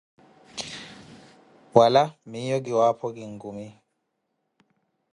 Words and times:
Wala, 1.77 2.01
miyo 2.29 2.57
ki 2.65 2.71
waapho, 2.77 3.07
ki 3.15 3.23
nkumi. 3.33 3.67